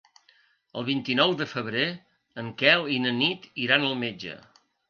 [0.79, 1.85] El vint-i-nou de febrer
[2.45, 4.39] en Quel i na Nit iran al metge.